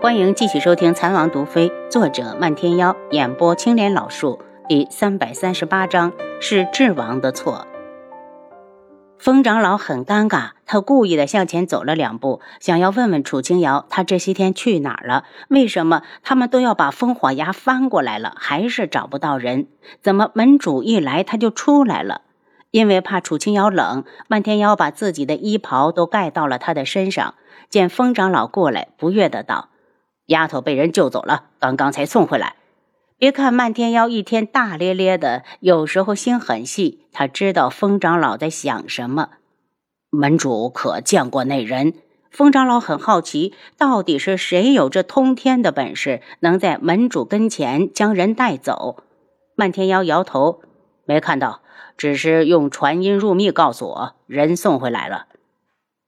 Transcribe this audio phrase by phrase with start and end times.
[0.00, 4.38] 欢迎继续收听《残王毒妃》，作者漫天妖，演播青莲老树。
[4.68, 7.66] 第三百三十八章是智王的错。
[9.18, 15.24] 风长老很尴尬，他故意的向前走了两步，想要问问楚清瑶，他这些天去哪儿了？
[15.48, 19.66] 为什么他们都要把烽火崖翻过来了，还是找不到人？
[20.00, 22.20] 怎么门主一来他就出来了？
[22.70, 27.34] 因为怕楚清瑶冷，漫天妖把自己的衣袍都盖到了他的身上。
[27.68, 29.70] 见风长老过来，不悦的道。
[30.28, 32.54] 丫头被人救走了，刚刚才送回来。
[33.18, 37.04] 别看漫天妖一天大咧咧的，有时候心很细。
[37.12, 39.30] 他知道风长老在想什么。
[40.10, 41.94] 门主可见过那人？
[42.30, 49.02] 风长老很好奇，到底是谁有这通天的本事，能在门主跟前将人带走？
[49.56, 50.60] 漫天妖摇头，
[51.04, 51.62] 没看到，
[51.96, 55.26] 只是用传音入密告诉我，人送回来了。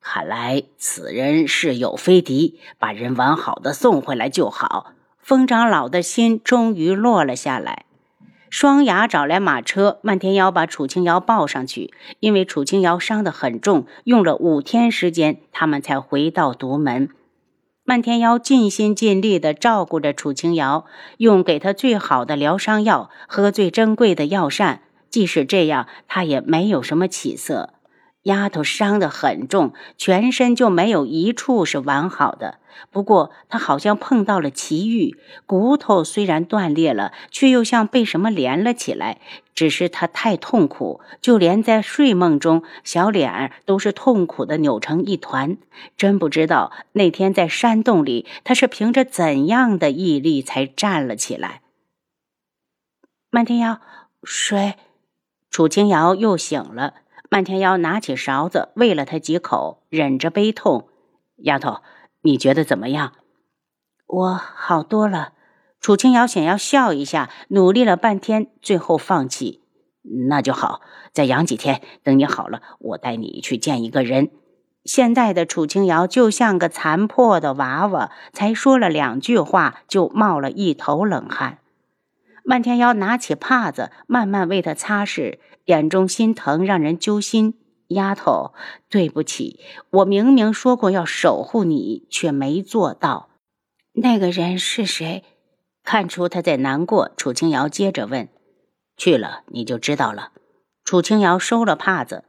[0.01, 4.93] 看来此人是有非敌，把人完好的送回来就好。
[5.19, 7.85] 风长老的心终于落了下来。
[8.49, 11.93] 双牙找来马车，漫天妖把楚清瑶抱上去。
[12.19, 17.11] 因为楚清瑶伤得很重，用了五天时间，他们才回到独门。
[17.85, 20.85] 漫天妖尽心尽力地照顾着楚清瑶，
[21.19, 24.83] 用给她最好的疗伤药，喝最珍贵的药膳。
[25.09, 27.75] 即使这样，他也没有什么起色。
[28.25, 32.59] 丫头伤得很重，全身就没有一处是完好的。
[32.91, 39.21] 不过她好像碰到了奇遇，骨头虽然断裂了，却又像被什么连了起来。
[39.55, 45.59] 只是她太痛苦，就连在睡梦中，小脸儿都是痛苦的扭成一团。
[45.97, 51.63] 真不知道那天在山洞里，她是凭着怎样的毅力才站了起来。
[53.31, 53.81] 漫天瑶，
[54.23, 54.75] 水。
[55.51, 56.95] 楚清瑶又醒了。
[57.33, 60.89] 漫天妖拿起勺子喂了他几口，忍着悲痛。
[61.37, 61.77] 丫头，
[62.23, 63.13] 你觉得怎么样？
[64.09, 65.35] 我好多了。
[65.81, 69.63] 楚清瑶想要笑一下，努力了半天，最后放弃。
[70.29, 70.81] 那就好，
[71.13, 74.33] 再养几天，等你好了，我带你去见一个人。
[74.85, 81.59] 现在的楚清瑶就像个残破的娃娃，才说了两句话，就冒了一头冷汗。
[82.45, 85.39] 漫天妖拿起帕子，慢慢为他擦拭。
[85.67, 87.55] 眼中心疼，让人揪心。
[87.89, 88.55] 丫头，
[88.89, 93.31] 对不起，我明明说过要守护你，却没做到。
[93.95, 95.25] 那个人是谁？
[95.83, 98.29] 看出他在难过，楚清瑶接着问
[98.97, 100.31] ：“去了你就知道了。”
[100.85, 102.25] 楚清瑶收了帕子。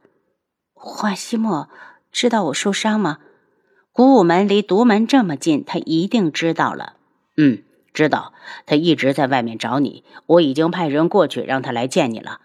[0.72, 1.68] 华西莫
[2.10, 3.18] 知道我受伤吗？
[3.92, 6.94] 古武门离独门这么近，他一定知道了。
[7.36, 7.62] 嗯，
[7.92, 8.32] 知道。
[8.66, 12.40] 他一直在外面找你，我已经派人过去让他来见你了。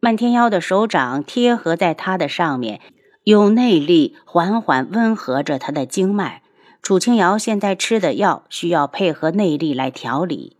[0.00, 2.80] 漫天妖的手掌贴合在他的上面，
[3.24, 6.42] 用内力缓缓温和着他的经脉。
[6.82, 10.56] 楚清瑶现在吃的药需要配合内力来调理。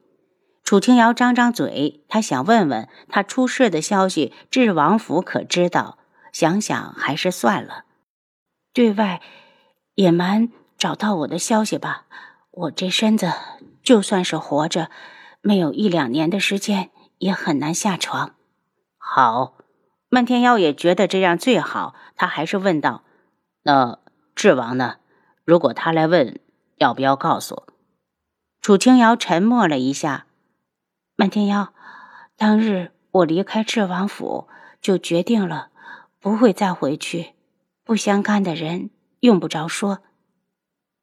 [0.64, 5.98] 楚清瑶张张嘴，他想问问他出事的消息，智王府可知道？
[6.30, 7.84] 想想还是算了，
[8.74, 9.22] 对外
[9.94, 12.04] 隐瞒找到我的消息吧。
[12.50, 13.32] 我这身子
[13.88, 14.90] 就算是活着，
[15.40, 18.34] 没有一两年的时间，也很难下床。
[18.98, 19.54] 好，
[20.10, 21.94] 漫天妖也觉得这样最好。
[22.14, 23.02] 他还是问道
[23.64, 23.98] ：“那
[24.34, 24.96] 智王呢？
[25.46, 26.38] 如果他来问，
[26.76, 27.62] 要不要告诉？”
[28.60, 30.26] 楚清瑶沉默了一下。
[31.16, 31.72] 漫天妖，
[32.36, 34.48] 当日我离开智王府，
[34.82, 35.70] 就决定了
[36.20, 37.32] 不会再回去。
[37.84, 40.00] 不相干的人用不着说。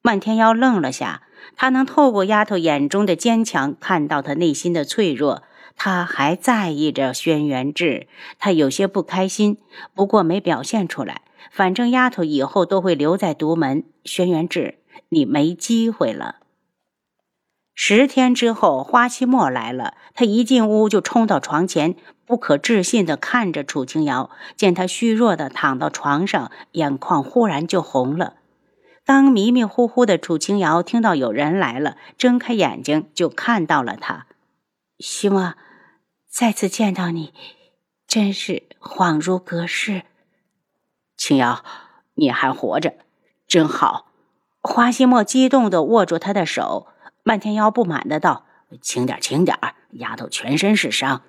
[0.03, 1.23] 漫天妖愣了下，
[1.56, 5.44] 他能透过丫头眼中的坚强，看到她内心的脆弱。
[5.78, 8.07] 他还在意着轩辕志，
[8.39, 9.57] 他有些不开心，
[9.94, 11.22] 不过没表现出来。
[11.51, 13.84] 反正丫头以后都会留在独门。
[14.05, 14.79] 轩辕志，
[15.09, 16.38] 你没机会了。
[17.73, 21.95] 十天之后，花期末来了，他一进屋就冲到床前，
[22.25, 24.29] 不可置信地看着楚清瑶。
[24.55, 28.35] 见他虚弱地躺到床上，眼眶忽然就红了。
[29.05, 34.25] 当迷迷糊糊的楚清瑶听到有人来了，睁开眼睛就看到了他，
[34.97, 35.55] 希望。
[36.28, 37.34] 再次见到你，
[38.07, 40.02] 真是恍如隔世。
[41.16, 41.63] 青瑶，
[42.16, 42.96] 你还活着，
[43.47, 44.07] 真好。
[44.61, 46.87] 花希墨激动的握住他的手，
[47.23, 48.46] 漫天妖不满的道
[48.81, 49.58] ：“轻点，轻点
[49.91, 51.22] 丫头全身是伤。”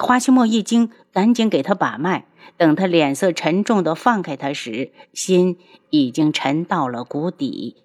[0.00, 2.26] 花希墨一惊，赶紧给他把脉。
[2.56, 5.58] 等他脸色沉重的放开他时，心
[5.90, 7.76] 已经沉到了谷底。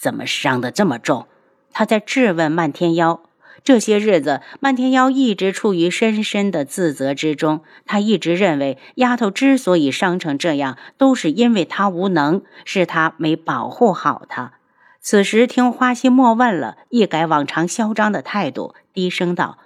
[0.00, 1.26] 怎么伤的这么重？
[1.72, 3.22] 他在质问漫天妖。
[3.62, 7.62] 这些日子，漫天妖一直处于深深的自责之中。
[7.84, 14.54] 他一直认为，丫头之所以伤成这样，都是因为他无能，是他没保护好她。
[15.02, 19.58] 此时听花希墨问了，一改往常嚣张的态度，低声道：“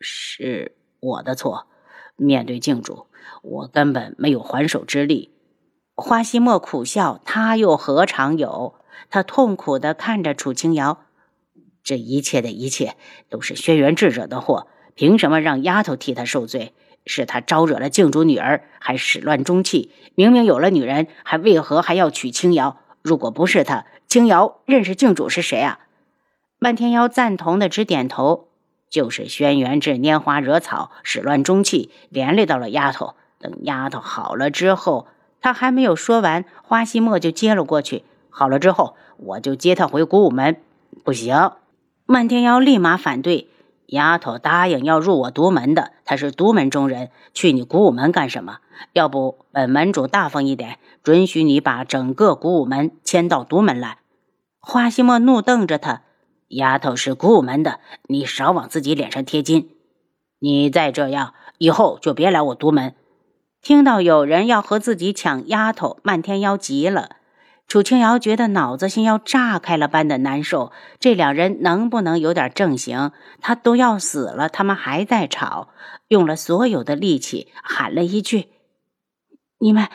[0.00, 1.66] 是我的错。
[2.16, 3.06] 面对靖主，
[3.42, 5.30] 我根本没有还手之力。”
[5.96, 8.74] 花希墨苦笑：“他又何尝有？”
[9.10, 11.04] 他痛苦地看着楚清瑶
[11.84, 12.96] ：“这一切的一切
[13.28, 16.74] 都是轩辕志惹的祸，凭什么让丫头替他受罪？
[17.06, 19.92] 是他招惹了靖主女儿，还始乱终弃。
[20.14, 22.78] 明明有了女人，还为何还要娶清瑶？
[23.02, 25.80] 如果不是他，清瑶认识靖主是谁啊？”
[26.58, 28.48] 漫天妖赞同的直点头
[28.94, 33.14] ：“就是轩辕志拈花惹草，始乱终弃，连累到了丫头。
[33.40, 35.08] 等丫头好了之后……”
[35.42, 38.04] 他还没有说完，花希墨就接了过去。
[38.30, 40.58] 好了之后，我就接他回古武门。
[41.02, 41.50] 不行，
[42.06, 43.48] 漫天妖立马反对。
[43.88, 48.58] 丫头答应要入我独门的，她是独门中人，去你古武门干什么？
[48.92, 53.98] 要不本门主大方一点，准许你把整个古武门迁到独门来。
[54.60, 56.02] 花希墨怒瞪着他
[56.54, 59.70] ：“丫头是顾门的，你少往自己脸上贴金。
[60.38, 62.94] 你再这样，以后就别来我独门。”
[63.62, 67.16] 听到有人要和自己抢丫头，漫天妖急了。
[67.66, 70.70] 楚清瑶觉得脑子像要炸开了般的难受。
[71.00, 73.10] 这两人能不能有点正形？
[73.40, 75.70] 他都要死了，他们还在吵，
[76.08, 78.48] 用了所有的力气喊了一句
[79.58, 79.88] ：“你们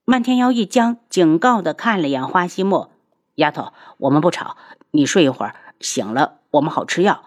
[0.06, 2.90] 漫天妖一僵，警告的看了眼花希墨
[3.36, 4.58] ：“丫头，我们不吵，
[4.90, 7.22] 你睡一会儿，醒了我们好吃药。”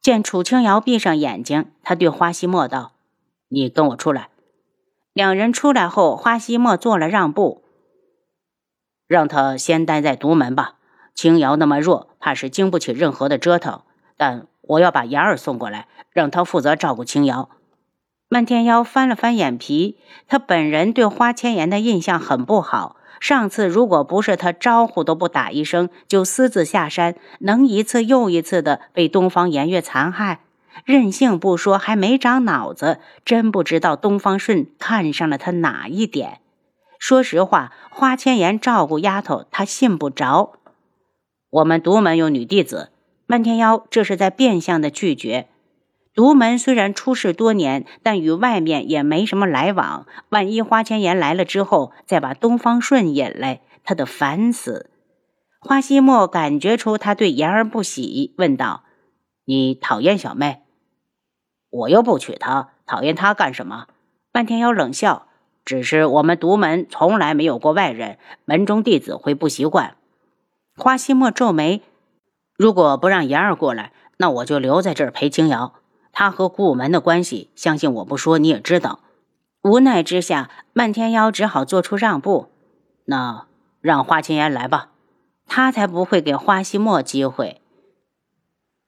[0.00, 2.92] 见楚清瑶闭上眼睛，他对花希墨道
[3.48, 4.30] ：“你跟我出来。”
[5.12, 7.64] 两人出来后，花希墨做了让步，
[9.06, 10.76] 让他先待在独门吧。
[11.14, 13.82] 清瑶那么弱，怕是经不起任何的折腾。
[14.16, 17.50] 但我要把言儿送过来，让他负责照顾清瑶。
[18.28, 19.98] 漫天妖翻了翻眼皮，
[20.28, 22.96] 他本人对花千颜的印象很不好。
[23.20, 30.40] 上次如果不是他招呼都不打一声就私自下山，能一次又一次的被东方颜月残害，
[30.86, 36.40] 任性不说，还没长脑子，真不知道东方顺看上了他哪一点。
[36.98, 40.54] 说实话，花千颜照顾丫头，他信不着。
[41.50, 42.88] 我们独门有女弟子，
[43.26, 45.49] 漫天妖这是在变相的拒绝。
[46.20, 50.06] 独门虽然出世多年，但与外面也没什么来往。
[50.28, 54.90] 万一花千颜来了之后，再把东方顺引来，他得烦死。
[55.62, 58.84] 花希墨感觉出他对言儿不喜，问道
[59.48, 60.60] ：“你讨厌小妹？
[61.70, 63.86] 我又不娶她，讨厌她干什么？”
[64.30, 65.26] 半天妖冷笑
[65.64, 69.96] ：“只是我们独门从来没有过外人，门中弟子会不习惯。”
[70.76, 71.80] 花希墨皱眉
[72.58, 75.72] ：“如果不让言儿过来，那我就留在这儿陪青瑶。”
[76.12, 79.00] 他和古武门的关系，相信我不说你也知道。
[79.62, 82.50] 无奈之下，漫天妖只好做出让步。
[83.04, 83.46] 那
[83.80, 84.90] 让花千颜来吧，
[85.46, 87.60] 他才不会给花希墨机会。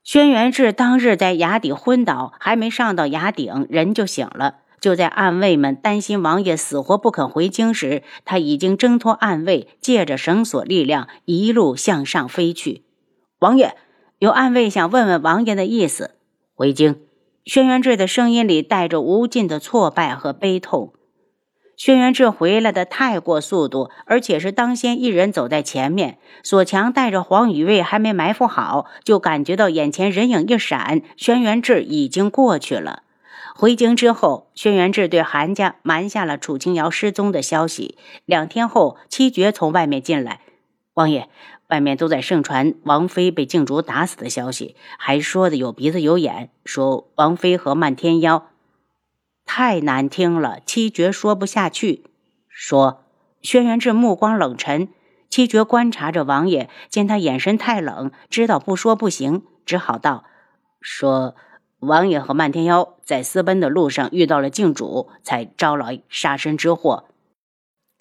[0.02, 4.56] 轩辕志当日在崖底昏倒，还没上到崖顶，人就醒了。
[4.80, 12.82] 就在暗卫们担心王爷死活不肯回京时，他已经挣脱暗卫，借着绳索力量一路向上飞去。
[13.38, 13.76] 王爷，
[14.18, 16.16] 有暗卫想问问王爷的意思，
[16.54, 17.00] 回京。
[17.44, 20.92] 轩辕志的声音里带着无尽的挫败和悲痛。
[21.76, 26.18] 轩辕志回来的太过速度，而且是当先一人走在前面。
[26.44, 33.02] 索强带着黄雨卫还没埋伏好，就感觉到眼前人影一闪，轩辕志已经过去了。
[33.56, 37.98] 回京之后，轩辕志对韩家瞒下了楚清瑶失踪的消息。
[38.24, 40.40] 两天后，七绝从外面进来，
[40.94, 41.28] 王爷。
[41.72, 48.50] 外面都在盛传王妃被靖主打死的消息，还说的有鼻子有眼，说王妃和漫天妖
[49.46, 50.60] 太难听了。
[50.66, 52.04] 七绝说不下去，
[52.50, 53.04] 说
[53.40, 54.90] 轩辕志目光冷沉。
[55.30, 60.24] 七绝观察着王爷，见他眼神太冷，知道不说不行，只好道
[60.78, 61.34] ：“说
[61.78, 67.06] 王爷和漫天妖在私奔的路上遇到了静主，才招来杀身之祸。”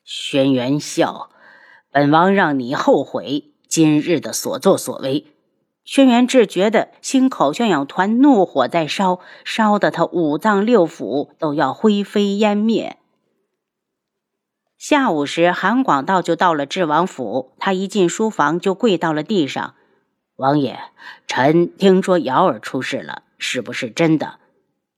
[0.04, 1.30] 轩辕笑，
[1.90, 3.50] 本王让你后悔。
[3.72, 5.28] 今日的所作所为，
[5.86, 12.98] 轩辕志觉得心口像有团怒火在烧，烧得他五脏六腑都要灰飞烟灭。
[14.78, 19.75] 下午时，韩广道就到了智王府，他一进书房就跪到了地上
[20.36, 20.78] ：“王爷，
[21.25, 24.40] 臣听说瑶儿出事了，是不是真的？”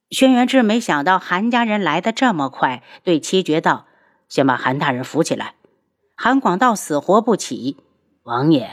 [0.10, 3.86] 轩辕志没想到韩家人来的这么快，对七绝道
[4.28, 5.54] ：“先把韩大人扶起来。”
[6.18, 7.78] 韩广道死活不起。
[8.24, 8.70] 王爷，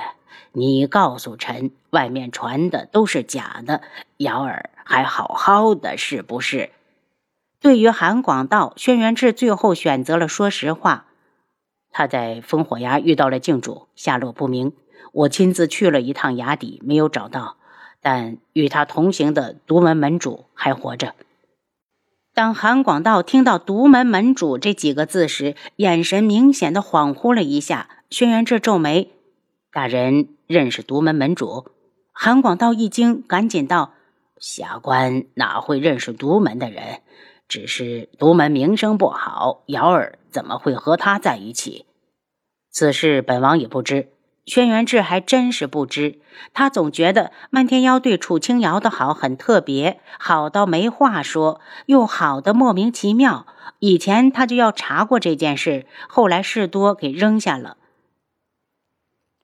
[0.52, 3.83] 你告诉臣，外面传的都是假的，
[4.16, 6.71] 瑶儿还好好的，是不是？
[7.61, 11.07] 对于韩广道，轩辕志最后选择了说实话。
[11.90, 14.73] 他在烽火崖遇到了靖主，下落不明。
[15.12, 17.57] 我亲自去了一趟崖底，没有找到，
[18.00, 21.16] 但与他同行的独门门主还活着。
[22.33, 27.88] 当韩广道听到“独门门主”这几个字时，眼神明显的恍惚了一下。
[28.09, 29.11] 轩辕志皱眉
[29.72, 31.66] ：“大人认识独门门主？”
[32.12, 33.92] 韩广道一惊，赶紧道
[34.38, 37.00] ：“下官哪会认识独门的人？
[37.48, 41.86] 只是独门名声不好，瑶儿怎么会和他在一起？
[42.70, 44.08] 此事本王也不知。”
[44.46, 46.18] 轩辕志还真是不知，
[46.52, 53.46] 他总觉得漫天妖对楚清瑶的好很特别，好到没话说，又好的莫名其妙。
[53.78, 57.76] 以前他就要查过这件事，后来事多给扔下了。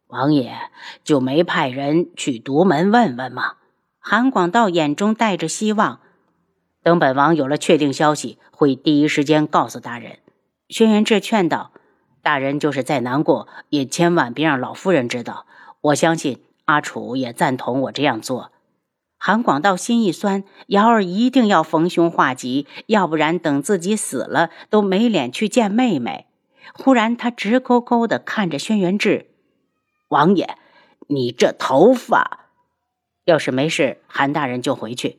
[0.09, 0.57] 王爷
[1.05, 3.55] 就没派人去独门问问吗？
[3.99, 6.01] 韩广道眼中带着希望。
[6.83, 10.19] 等本王有了确定消息，会第一时间告诉大人。
[10.69, 11.73] 轩辕志劝道。
[12.23, 15.47] 大人就是再难过，也千万别让老夫人知道。
[15.81, 18.51] 我相信阿楚也赞同我这样做。
[19.17, 26.27] 韩广道心一酸，瑶儿一定要逢凶化吉，要不然等自己死了都没脸去见妹妹。
[26.75, 29.31] 忽然，他直勾勾地看着轩辕志
[30.09, 30.57] ：“王爷，
[31.09, 32.51] 你这头发……
[33.25, 35.19] 要是没事，韩大人就回去。”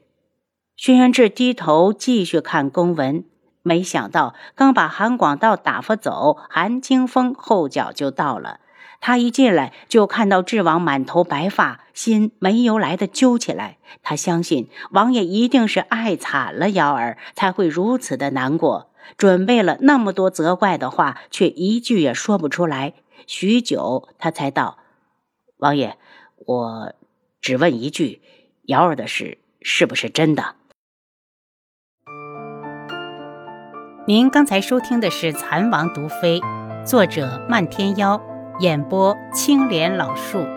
[0.78, 3.26] 轩辕志低头继续看公文。
[3.64, 8.62] 没想到，刚把韩广道打发走，韩清风后脚就到了。
[9.02, 13.78] 他一进来就看到智王满头白发，心没由来的揪起来。
[14.02, 18.90] 他相信王爷一定是爱惨了瑶儿，才会如此的难过。
[19.18, 22.94] 准备了那么多责怪的话，却一句也说不出来。
[23.26, 24.78] 许久，他才道
[25.58, 25.98] ：“王爷，
[26.46, 26.94] 我
[27.42, 28.22] 只问一句，
[28.64, 30.56] 瑶儿的事是不是真的？”
[34.08, 36.40] 您刚才收听的是《蚕王毒妃》，
[36.86, 38.22] 作者漫天妖，
[38.62, 40.57] 演播青莲老树。